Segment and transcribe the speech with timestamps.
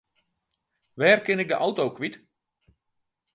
[0.99, 2.15] Wêr kin ik de auto kwyt?